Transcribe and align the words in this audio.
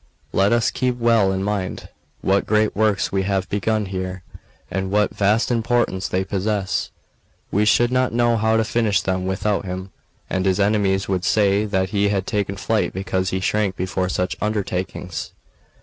Let 0.33 0.51
us 0.51 0.71
keep 0.71 0.97
well 0.97 1.31
in 1.31 1.43
mind 1.43 1.87
what 2.21 2.47
great 2.47 2.75
works 2.75 3.11
we 3.11 3.21
have 3.21 3.47
begun 3.49 3.85
here, 3.85 4.23
and 4.71 4.89
what 4.89 5.15
vast 5.15 5.51
importance 5.51 6.07
they 6.07 6.23
possess; 6.23 6.89
we 7.51 7.65
should 7.65 7.91
not 7.91 8.11
know 8.11 8.35
how 8.35 8.57
to 8.57 8.63
finish 8.63 8.99
them 9.01 9.27
without 9.27 9.63
him, 9.63 9.91
and 10.27 10.47
his 10.47 10.59
enemies 10.59 11.07
would 11.07 11.23
say 11.23 11.65
that 11.65 11.89
he 11.91 12.09
had 12.09 12.25
taken 12.25 12.55
flight 12.57 12.93
because 12.93 13.29
he 13.29 13.39
shrank 13.39 13.75
before 13.75 14.09
such 14.09 14.35
undertakings." 14.41 15.33